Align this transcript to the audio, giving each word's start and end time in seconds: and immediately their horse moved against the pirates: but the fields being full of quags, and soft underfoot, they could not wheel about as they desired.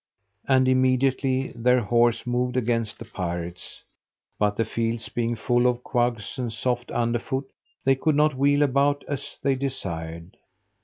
and 0.47 0.67
immediately 0.67 1.49
their 1.51 1.79
horse 1.81 2.25
moved 2.25 2.57
against 2.57 2.97
the 2.97 3.05
pirates: 3.05 3.83
but 4.39 4.57
the 4.57 4.65
fields 4.65 5.09
being 5.09 5.35
full 5.35 5.67
of 5.67 5.83
quags, 5.83 6.39
and 6.39 6.51
soft 6.51 6.89
underfoot, 6.89 7.47
they 7.83 7.93
could 7.93 8.15
not 8.15 8.33
wheel 8.35 8.63
about 8.63 9.03
as 9.07 9.37
they 9.43 9.53
desired. 9.53 10.35